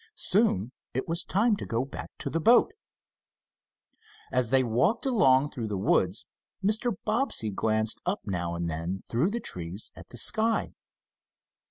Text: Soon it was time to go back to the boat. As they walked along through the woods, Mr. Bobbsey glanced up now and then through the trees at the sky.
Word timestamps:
Soon 0.15 0.71
it 0.95 1.07
was 1.07 1.23
time 1.23 1.55
to 1.57 1.63
go 1.67 1.85
back 1.85 2.09
to 2.17 2.31
the 2.31 2.39
boat. 2.39 2.73
As 4.31 4.49
they 4.49 4.63
walked 4.63 5.05
along 5.05 5.51
through 5.51 5.67
the 5.67 5.77
woods, 5.77 6.25
Mr. 6.65 6.95
Bobbsey 7.05 7.51
glanced 7.51 8.01
up 8.03 8.21
now 8.25 8.55
and 8.55 8.67
then 8.67 9.01
through 9.07 9.29
the 9.29 9.39
trees 9.39 9.91
at 9.95 10.07
the 10.07 10.17
sky. 10.17 10.73